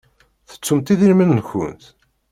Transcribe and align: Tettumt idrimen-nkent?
Tettumt 0.49 0.93
idrimen-nkent? 0.93 1.83